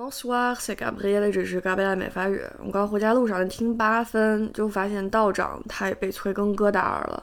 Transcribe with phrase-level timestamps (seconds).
[0.00, 2.40] Bonsoir, c'est Gabriel，这是 Gabriel 美发语。
[2.64, 7.22] 我刚回家路上听八分，就发现道长他也被催更歌达尔了。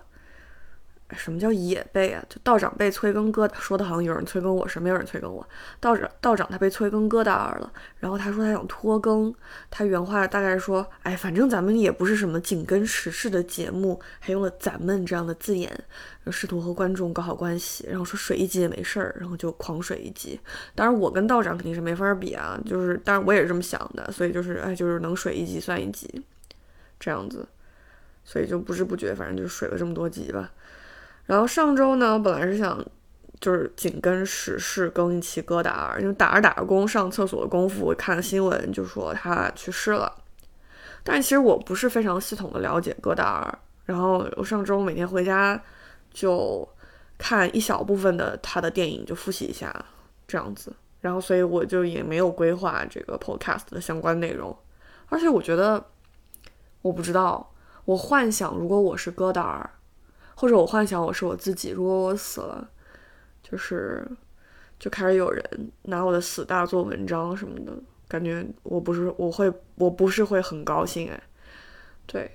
[1.16, 2.22] 什么叫也被啊？
[2.28, 5.48] 就道长被催更歌，说的好像有人催更我，是没有人催更我。
[5.80, 9.34] 道长道长他被催更歌达尔了，然后他说他想拖更，
[9.70, 15.72] 他原话大概说，哎，反正咱们也不是什么紧跟时事的节目，还用了咱们这样的字眼，
[16.30, 20.38] 试图和观众搞好关系，然后说水一集也没事儿，然后就狂水一集。
[20.76, 26.22] 当然我跟道长肯定是没法比啊，就是，当然我也是这么想的，所以就是，哎，就是能水一集算一集，
[27.00, 27.48] 这样子，
[28.26, 30.52] 所以就不知不觉，反正就水了这么多集吧。
[31.28, 32.84] 然后上周呢，本来是想
[33.40, 40.12] 就是紧跟时事更一期戈达尔，因为打着打着工上厕所的功夫，看新闻就说他去世了。
[41.04, 43.60] 但其实我不是非常系统的了解戈达尔。
[43.86, 45.62] 然后我上周每天回家
[46.12, 46.68] 就
[47.18, 49.74] 看一小部分的他的电影，就复习一下
[50.28, 50.74] 这样子。
[51.02, 54.58] 然后所以我就也没有规划这个 podcast 的相关内容。
[55.10, 55.86] 而且我觉得，
[56.82, 57.54] 我不知道，
[57.86, 59.70] 我幻想如果我是戈达尔。
[60.40, 62.70] 或者我幻想我是我自己，如果我死了，
[63.42, 64.08] 就是
[64.78, 67.74] 就开始有人拿我的死大做文章什么的，
[68.08, 71.20] 感觉我不是我会我不是会很高兴哎，
[72.06, 72.30] 对，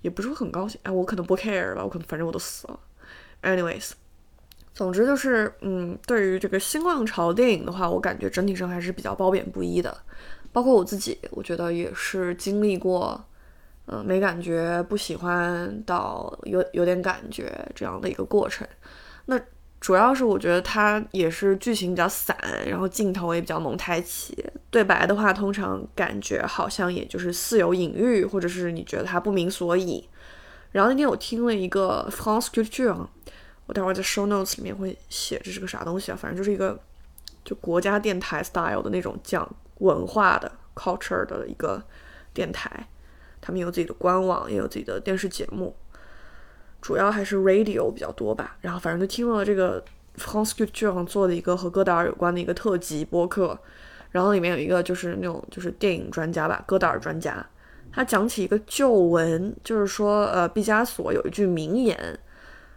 [0.00, 2.80] 也不是会很高兴哎，我可能不 care 吧，我可能反正我都死了。
[3.42, 3.90] Anyways，
[4.72, 9.94] 总之就是嗯，对于这个新浪潮电影的话，我感觉整体上还是比较褒贬不一的，
[10.52, 13.22] 包括我自己，我觉得也是经历过。
[13.92, 18.66] 嗯，没感觉，不喜欢到有有点感觉这样的一个过程。
[19.26, 19.38] 那
[19.80, 24.34] 主要是我觉得它也是剧情比较散，然后镜头也比较蒙太奇。
[24.70, 30.08] 对白的话，通常感觉好像也就是似有隐喻，或者是你觉得它不明所以。
[30.70, 33.06] 然后那天我听了一个 France Culture，
[33.66, 36.16] 我待会儿在 Show Notes 里面会写这是个啥东西啊？
[36.18, 36.80] 反正就是一个
[37.44, 39.46] 就国家电台 style 的那种讲
[39.80, 41.82] 文化的 culture 的一个
[42.32, 42.88] 电台。
[43.42, 45.76] 他们有自己的官网，也有自己的电视节目，
[46.80, 48.56] 主要还是 radio 比较多吧。
[48.60, 49.84] 然后反正就听了这个
[50.16, 53.58] France Culture 做的一个和戈达尔有关的一个特辑播客，
[54.12, 57.44] 然后里面有一个就是那种就是电影专家吧，戈达尔专家，
[57.92, 62.18] 他讲起一个旧闻，就是说呃毕加索有一句名言，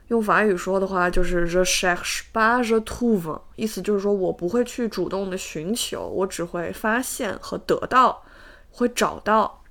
[0.08, 8.24] 用法语说的话就是 Je cherche pas, je trouve，意思就是说我不会去主动的寻求，我只会发现和得到，
[8.72, 9.62] 会找到。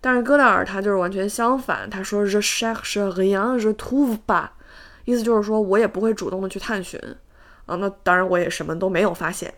[0.00, 4.48] 但是戈达尔他就是完全相反，他说 Je cherche rien, je trouve pas，
[5.04, 7.00] 意思就是说我也不会主动的去探寻
[7.66, 7.74] 啊。
[7.76, 9.52] 那当然我也什么都没有发现。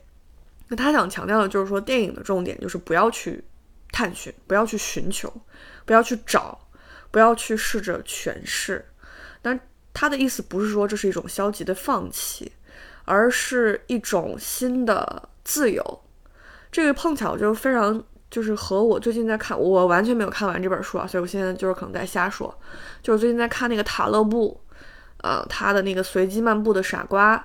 [0.68, 3.44] 那他想强调的就是说，电影的重点就是不要去
[3.92, 5.30] 探寻，不要去寻求，
[5.84, 6.58] 不要去找，
[7.10, 8.82] 不要去试着诠释。
[9.42, 9.60] 但
[9.92, 12.52] 他的意思不是说这是一种消极的放弃，
[13.04, 16.02] 而是一种新的自由。
[16.72, 18.02] 这个碰巧就非常。
[18.30, 22.54] 就是和我最近在看，我完全没有看完这本书啊，所以我现在就是可能在瞎说。
[23.02, 24.60] 就是最近在看那个塔勒布，
[25.22, 27.44] 呃，他的那个随机漫步的傻瓜，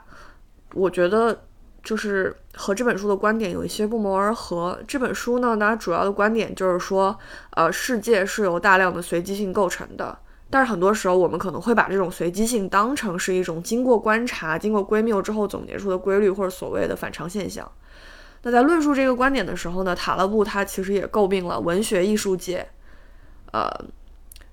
[0.74, 1.44] 我觉得
[1.84, 4.80] 就是和这本书的观点有一些不谋而合。
[4.88, 7.18] 这本书呢，它主要的观点就是说，
[7.52, 10.16] 呃，世界是由大量的随机性构成的，
[10.52, 17.70] 但是很多时候我们可能会把这种随机性当成是一种经过观察、经过归谬之后总结出的规律，或者所谓的反常现象。
[18.48, 22.68] 那在论述这个观点的时候呢，塔勒布他其实也诟病了文学艺术界，
[23.52, 23.68] 呃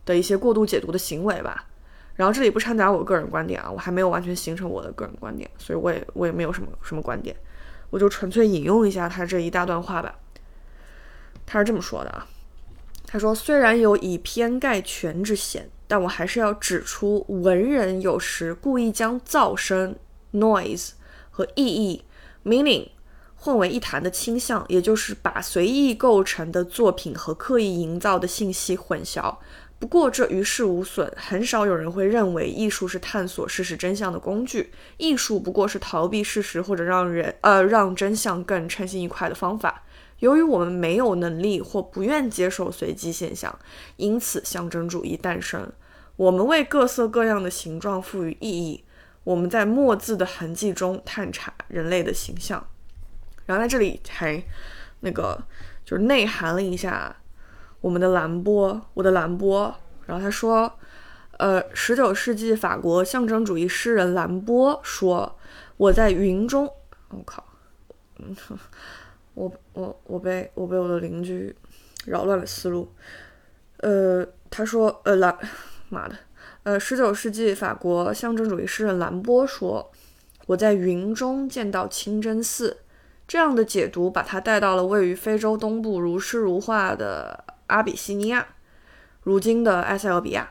[0.06, 1.66] 的一些过度解读的行为吧。
[2.14, 7.36] 然后这里不掺杂我个人观点啊，我还没有完全形成我的个人观点，所以我也我也没有什么什么观点，
[7.90, 10.18] 我就纯粹引用一下他这一大段话吧。
[11.44, 12.26] 他是这么说的啊，
[13.06, 19.94] 他说：“虽然有以偏概全之嫌，但我还是要指出，文人有时故意将噪声
[21.30, 22.06] 和意义
[22.42, 22.88] （meaning）。”
[23.44, 29.36] 混为一谈的倾向，也就是把随意构成的作品和刻意营造的信息混淆。
[29.80, 34.70] 不过这于事无损，很少有人会认为艺术是探索事实真相的工具。
[34.96, 39.82] 艺术不过是逃避事实或者让人呃让真相更称心愉快的方法。
[40.20, 43.58] 由于我们没有能力或不愿接受随机现象，
[43.96, 45.68] 因此象征主义诞生。
[46.14, 48.84] 我们为各色各样的形状赋予意义。
[49.24, 52.64] 我们在墨字的痕迹中探查人类的形象。
[53.46, 54.42] 然后在这里还
[55.00, 55.40] 那个
[55.84, 57.16] 就是内涵了一下
[57.80, 59.74] 我们的兰波，我的兰波。
[60.06, 60.72] 然后他说，
[61.38, 65.38] 呃，十九世纪法国象征主义诗人兰波说
[65.78, 66.68] ：“我在云中。”
[67.08, 67.44] 我靠，
[68.18, 68.36] 嗯，
[69.34, 71.54] 我我我被我被我的邻居
[72.06, 72.92] 扰乱了思路。
[73.78, 75.36] 呃，他说，呃，兰，
[75.88, 76.16] 妈的，
[76.64, 79.90] 呃，十九世纪法国象征主义诗人兰波说
[80.46, 82.78] ：“我在云中见到清真寺。”
[83.32, 88.46] 这样的解读把他带到了位于非洲东部如诗如画的阿比西尼亚，
[89.22, 90.50] 如今的埃塞俄比亚。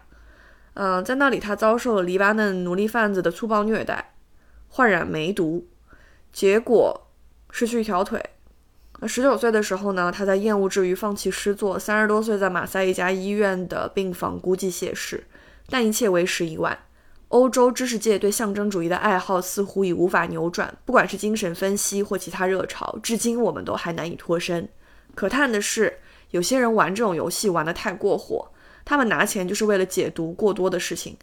[0.74, 4.16] 嗯，在那里他遭受了黎巴嫩奴隶贩子的粗暴虐待，
[4.68, 5.68] 患染梅毒，
[6.34, 7.08] 结果
[7.52, 8.20] 失去一条腿。
[9.08, 11.78] 十九岁的时候呢，他在厌恶之余放弃诗作。
[11.78, 15.26] 三十多岁在马赛一家医院的病房孤寂谢世，
[15.70, 16.80] 但一切为时已晚。
[17.32, 24.68] 欧洲知识界对象征主义的爱好似乎已无法扭转，不管是精神分析或其他热潮，至今我们都还难以脱身。
[25.16, 26.00] 可叹的是，
[26.32, 28.52] 有些人玩这种游戏玩得太过火，
[28.84, 31.16] 他们拿钱就是为了解读过多的事情。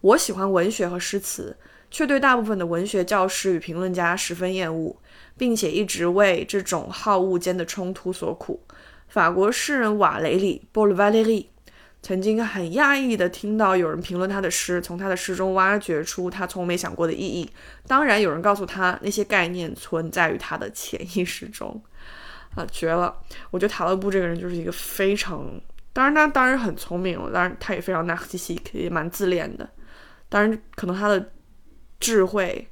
[0.00, 1.56] 我喜欢文学和诗词，
[1.90, 4.96] 却对大部分的文学教师与评论家十分厌恶，
[5.36, 8.60] 并且一直为这种好恶间的冲突所苦。
[9.08, 11.50] 法国诗人瓦雷里 b o l v a l e r i
[12.06, 17.50] 曾经很讶异地听到有人评论他的诗，从他的诗中挖掘出他从没想过的意义。
[17.88, 21.82] 当然，有人告诉他那些概念存在于他的潜意识中。
[22.54, 23.12] 啊，绝了！
[23.50, 25.60] 我觉得塔勒布这个人就是一个非常……
[25.92, 29.68] 当然，他当然很聪明，当然他也非常 narcissism 也蛮自恋的。
[30.28, 31.32] 当然，可能他的
[31.98, 32.68] 智慧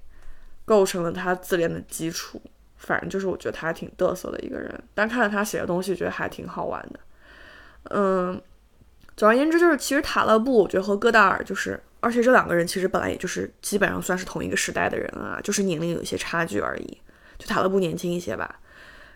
[0.64, 2.40] 构成了他自恋的基础。
[2.76, 7.00] 反正就是我觉得他还挺嘚瑟的一个人，但看了他写的东西，觉得还挺好玩的。
[7.90, 8.40] 嗯。
[9.16, 16.98] 总而言之，就是其实塔勒布，我觉得和戈达尔就是，而且这两个人其实本来也就是基本上算是同一个时代的人啊，就是年龄有些差距而已。
[17.38, 18.58] 就塔勒布年轻一些吧。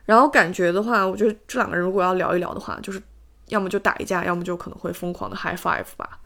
[0.05, 3.03] 然后感觉的话，我觉得这两个人如果要聊一聊的话，就是
[3.49, 6.19] 要么就打一架，要么就可能会疯狂的 high five 吧。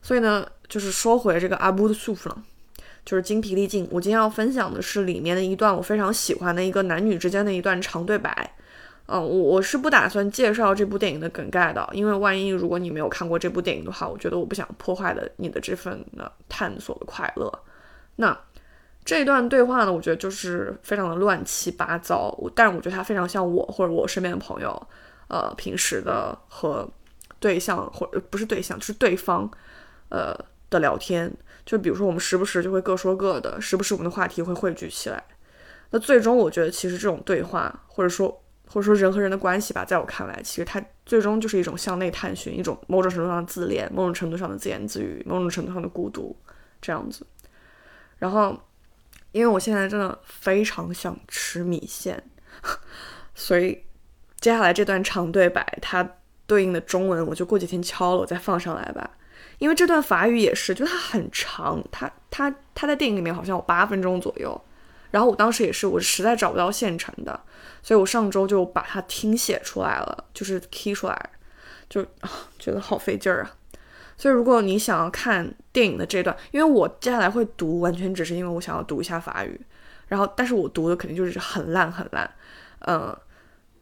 [0.00, 2.42] 所以呢，就是说回这个阿布的素夫了，
[3.04, 3.88] 就是精疲力尽。
[3.90, 8.54] 我今天要分享的是里面的一段我非常喜欢的一个男女之间的一段长对白。
[9.08, 17.52] 嗯，我我是不打算介绍这部电影的梗概的，因为万一如果你没有看过这部电影的话，我觉得我不想破坏的你的这份的探索的快乐。
[18.16, 18.36] 那
[19.04, 24.88] 这段对话呢，我觉得就是非常的乱七八糟，但是我觉得它非常像我或者我身边的朋友，
[25.28, 26.88] 呃，平时的和
[27.38, 29.48] 对象或不是对象，就是对方，
[30.08, 30.36] 呃
[30.68, 31.32] 的聊天，
[31.64, 35.22] 就比如说我们时不时就会各说各的，时不时我们的话题会汇聚起来。
[35.90, 38.42] 那最终我觉得其实这种对话或者说。
[38.68, 46.36] 或者说人和人的关系吧，在我看来，其实它最终就是一种向内探寻，一种某种程度上的自恋，某种程度上的自言自语，某种程度上的孤独，
[46.80, 47.26] 这样子。
[48.18, 48.58] 然后，
[49.32, 52.22] 因为我现在真的非常想吃米线，
[53.34, 53.84] 所以
[54.40, 56.08] 接下来这段长对白，它
[56.46, 59.10] 对应的中文，我就过几天敲了，我再放上来吧。
[59.58, 64.60] 因为这段法语也是，就它很长，它它它在电影里面好像有八分钟左右。
[65.10, 67.40] 然后我当时也是，我实在找不到现成的，
[67.82, 71.30] 所以我上周就把它听写出来了，就是 key 出来，
[71.88, 73.54] 就啊觉得好费劲儿啊。
[74.18, 79.60] 所以如果你想要看电影的这段，因为我接下来会读，完全只是因为我想要读一下法语。
[80.08, 82.30] 然后，但是我读的肯定就是很烂很烂，
[82.86, 83.16] 嗯，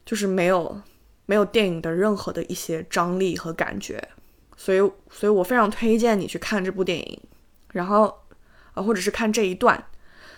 [0.05, 0.81] 就是没有
[1.26, 4.03] 没有电影的任何的一些张力和感觉。
[4.56, 4.79] 所以，
[5.11, 7.21] 所以我非常推荐你去看这部电影，
[7.73, 8.23] 然后
[8.73, 9.85] 啊，或者是看这一段。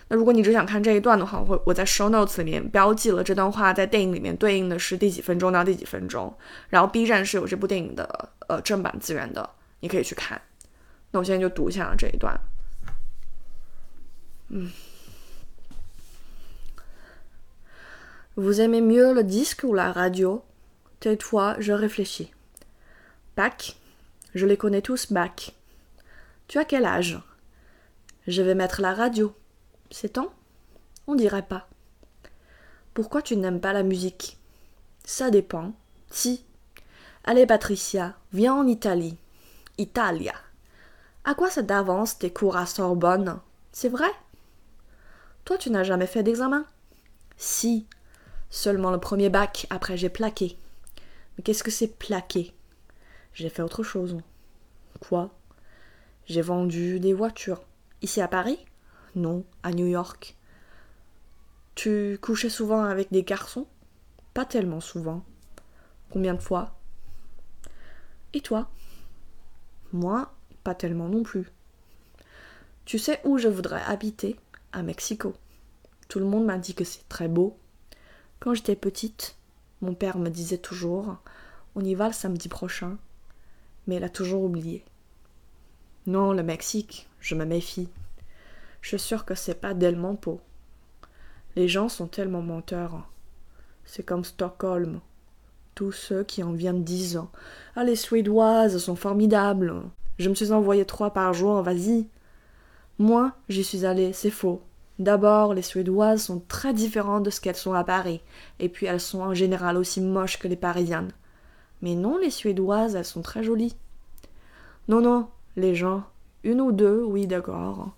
[0.09, 6.33] 那如果你只想看这一段的话，我会我在 show notes 里面标记了这段话在电影里面对应的是第几分钟到第几分钟，
[6.69, 9.49] 然后 B 站是有这部电影的呃正版资源的，
[9.81, 10.41] 你可以去看。
[11.11, 12.39] 那我现在就读一下这一段。
[14.49, 14.71] 嗯
[18.35, 20.43] ，Vous aimez mieux le disque ou la radio?
[21.01, 22.31] Tais-toi, je réfléchis.
[23.35, 23.75] Bac,
[24.33, 25.11] je les connais tous.
[25.11, 25.53] Bac,
[26.47, 27.19] tu as quel âge?
[28.25, 29.33] Je vais mettre la radio.
[29.89, 30.33] C'est temps
[31.07, 31.67] On dirait pas.
[32.93, 34.37] Pourquoi tu n'aimes pas la musique?
[35.05, 35.73] Ça dépend.
[36.09, 36.43] Si.
[37.23, 39.17] Allez, Patricia, viens en Italie.
[39.77, 40.33] Italia.
[41.23, 43.39] À quoi ça d'avance tes cours à Sorbonne?
[43.71, 44.09] C'est vrai?
[45.45, 46.65] Toi, tu n'as jamais fait d'examen?
[47.37, 47.85] Si.
[48.49, 50.57] Seulement le premier bac, après j'ai plaqué.
[51.37, 52.53] Mais qu'est-ce que c'est plaqué
[53.33, 54.17] J'ai fait autre chose.
[54.99, 55.29] Quoi?
[56.25, 57.61] J'ai vendu des voitures.
[58.01, 58.59] Ici à Paris?
[59.17, 60.35] Non, à New York.
[61.73, 63.65] Tu couchais souvent avec des garçons?
[64.35, 65.23] Pas tellement souvent.
[66.11, 66.77] Combien de fois?
[68.33, 68.69] Et toi?
[69.91, 70.31] Moi,
[70.63, 71.51] pas tellement non plus.
[72.85, 74.35] Tu sais où je voudrais habiter?
[74.71, 75.33] À Mexico.
[76.09, 77.57] Tout le monde m'a dit que c'est très beau.
[78.39, 79.35] Quand j'étais petite,
[79.81, 81.17] mon père me disait toujours
[81.73, 82.97] On y va le samedi prochain.
[83.87, 84.85] Mais il a toujours oublié.
[86.05, 87.89] Non, le Mexique, je me méfie.
[88.81, 90.39] Je suis sûre que c'est pas Delmampo.
[91.55, 93.09] Les gens sont tellement menteurs.
[93.85, 94.99] C'est comme Stockholm.
[95.75, 97.21] Tous ceux qui en viennent disent
[97.75, 99.73] Ah, les Suédoises sont formidables.
[100.19, 102.07] Je me suis envoyé trois par jour, vas-y.
[102.99, 104.61] Moi, j'y suis allée, c'est faux.
[104.99, 108.21] D'abord, les Suédoises sont très différentes de ce qu'elles sont à Paris,
[108.59, 111.11] et puis elles sont en général aussi moches que les Parisiennes.
[111.83, 113.75] Mais non, les Suédoises, elles sont très jolies.
[114.87, 116.03] Non, non, les gens,
[116.43, 117.91] une ou deux, oui, d'accord.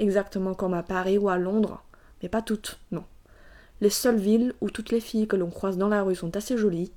[0.00, 1.84] Exactement comme à Paris ou à Londres,
[2.22, 3.04] mais pas toutes, non.
[3.82, 6.56] Les seules villes où toutes les filles que l'on croise dans la rue sont assez
[6.56, 6.90] jolies,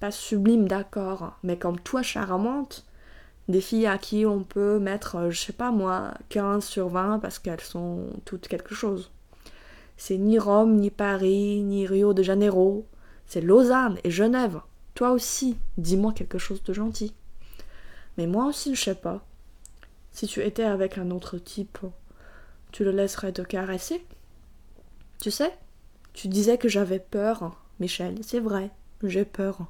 [0.00, 2.86] pas sublimes, d'accord, mais comme toi charmantes,
[3.48, 7.18] des filles à qui on peut mettre, euh, je sais pas moi, 15 sur 20
[7.18, 9.10] parce qu'elles sont toutes quelque chose.
[9.98, 12.86] C'est ni Rome, ni Paris, ni Rio de Janeiro.
[13.26, 14.60] C'est Lausanne et Genève.
[14.94, 17.14] Toi aussi, dis-moi quelque chose de gentil.
[18.16, 19.22] Mais moi aussi, je sais pas.
[20.10, 21.78] Si tu étais avec un autre type,
[22.72, 24.04] tu le laisserais te caresser
[25.20, 25.56] Tu sais
[26.12, 28.18] Tu disais que j'avais peur, Michel.
[28.22, 28.70] C'est vrai,
[29.02, 29.66] j'ai peur.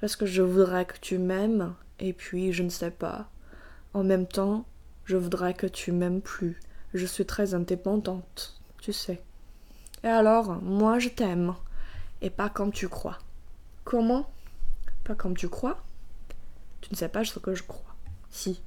[0.00, 3.28] Parce que je voudrais que tu m'aimes et puis, je ne sais pas.
[3.94, 4.64] En même temps,
[5.04, 6.60] je voudrais que tu m'aimes plus.
[6.94, 9.20] Je suis très indépendante, tu sais.
[10.04, 11.54] Et alors, moi je t'aime.
[12.22, 13.18] Et pas comme tu crois.
[13.84, 14.30] Comment?
[15.04, 15.82] Pas comme tu crois?
[16.80, 17.94] Tu ne sais pas ce que je crois.
[18.30, 18.62] Si.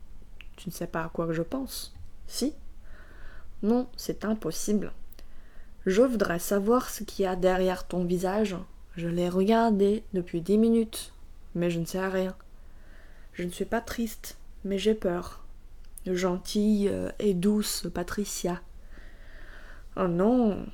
[0.58, 1.94] Tu ne sais pas à quoi je pense.
[2.28, 2.54] Si.
[3.64, 4.92] Non, c'est impossible.
[5.86, 8.56] Je voudrais savoir ce qu'il y a derrière ton visage.
[8.96, 11.14] Je l'ai regardé depuis dix minutes,
[11.56, 12.36] mais je ne sais rien.
[13.34, 15.44] Je ne suis pas triste, mais j'ai peur.
[16.06, 18.62] Gentille et douce Patricia.
[19.96, 20.66] Oh non.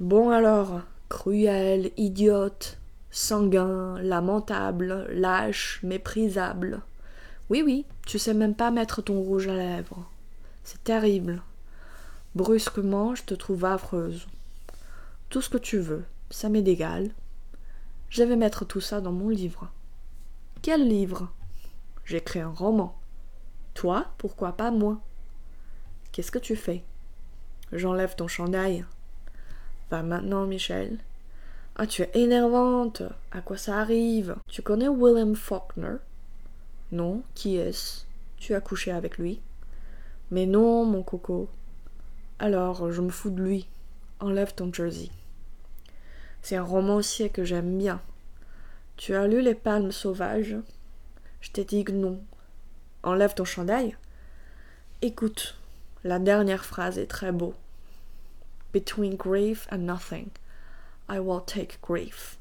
[0.00, 2.78] Bon alors, cruel, idiote,
[3.10, 6.82] sanguin, lamentable, lâche, méprisable.
[7.50, 10.04] Oui, oui, tu sais même pas mettre ton rouge à lèvres.
[10.64, 11.42] C'est terrible.
[12.34, 14.26] Brusquement, je te trouve affreuse.
[15.30, 17.10] Tout ce que tu veux, ça m'est égal.
[18.10, 19.70] Je vais mettre tout ça dans mon livre.
[20.60, 21.32] Quel livre?
[22.04, 22.98] J'écris un roman.
[23.74, 25.00] Toi, pourquoi pas moi?
[26.10, 26.82] Qu'est-ce que tu fais?
[27.72, 28.84] J'enlève ton chandail.
[29.88, 30.98] Pas maintenant, Michel.
[31.76, 33.02] Ah, tu es énervante.
[33.30, 34.36] À quoi ça arrive?
[34.48, 35.96] Tu connais William Faulkner?
[36.90, 38.04] Non, qui est-ce?
[38.36, 39.40] Tu as couché avec lui?
[40.30, 41.48] Mais non, mon coco.
[42.38, 43.68] Alors, je me fous de lui.
[44.18, 45.10] Enlève ton jersey.
[46.42, 48.02] C'est un romancier que j'aime bien.
[48.96, 50.56] Tu as lu Les Palmes Sauvages?
[51.40, 52.20] Je t'ai dit que non.
[53.02, 53.96] Enlève ton chandail.
[55.00, 55.58] Écoute,
[56.02, 57.54] la dernière phrase est très beau.
[58.72, 60.28] Between grief and nothing,
[61.08, 62.38] I will take grief.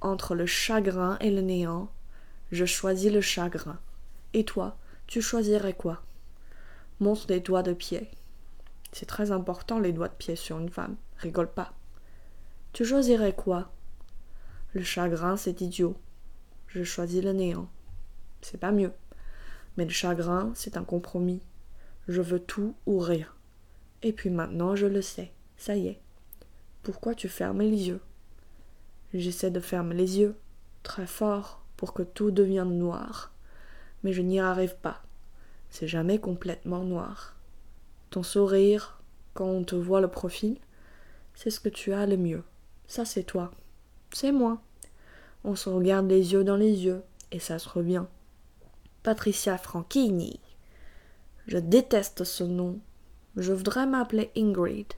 [0.00, 1.90] Entre le chagrin et le néant,
[2.52, 3.78] je choisis le chagrin.
[4.32, 6.02] Et toi, tu choisirais quoi?
[7.00, 8.08] Montre des doigts de pied.
[8.94, 10.96] C'est très important les doigts de pied sur une femme.
[11.18, 11.74] Rigole pas.
[12.72, 13.70] Tu choisirais quoi?
[14.72, 15.96] Le chagrin, c'est idiot.
[16.68, 17.68] Je choisis le néant
[18.44, 18.92] c'est pas mieux.
[19.76, 21.40] Mais le chagrin, c'est un compromis.
[22.06, 23.26] Je veux tout ou rien.
[24.02, 25.32] Et puis maintenant, je le sais.
[25.56, 26.00] Ça y est.
[26.82, 28.00] Pourquoi tu fermes les yeux?
[29.14, 30.36] J'essaie de fermer les yeux,
[30.82, 33.32] très fort, pour que tout devienne noir.
[34.02, 35.02] Mais je n'y arrive pas.
[35.70, 37.33] C'est jamais complètement noir.
[38.14, 39.02] Ton sourire,
[39.32, 40.56] quand on te voit le profil,
[41.34, 42.44] c'est ce que tu as le mieux.
[42.86, 43.50] Ça, c'est toi.
[44.12, 44.62] C'est moi.
[45.42, 47.02] On se regarde les yeux dans les yeux,
[47.32, 48.04] et ça se revient.
[49.02, 50.38] Patricia Franchini.
[51.48, 52.78] Je déteste ce nom.
[53.36, 54.92] Je voudrais m'appeler Ingrid.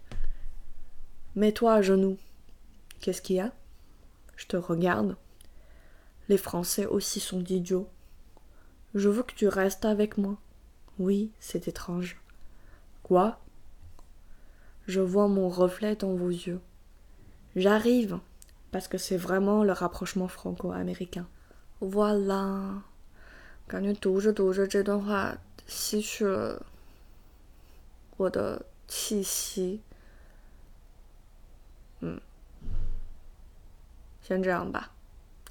[1.37, 2.19] Mets-toi à genoux.
[3.01, 3.51] Qu'est-ce qu'il y a?
[4.37, 5.17] Je te regarde.
[6.29, 7.89] Les Français aussi sont idiots.
[8.95, 10.37] Je veux que tu restes avec moi.
[10.99, 12.19] Oui, c'est étrange.
[13.07, 13.39] Quoi
[14.89, 16.61] Je vois mon reflet dans vos yeux.
[17.55, 18.19] J'arrive,
[18.73, 21.29] parce que c'est vraiment le rapprochement franco-américain.
[21.81, 22.83] Voilà.
[23.69, 24.31] Quand je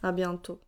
[0.04, 0.60] À bientôt.